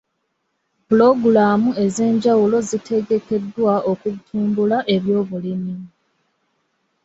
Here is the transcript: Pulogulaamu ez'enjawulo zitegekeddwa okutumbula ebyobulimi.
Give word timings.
Pulogulaamu 0.87 1.69
ez'enjawulo 1.85 2.57
zitegekeddwa 2.69 3.73
okutumbula 3.91 4.77
ebyobulimi. 4.95 5.75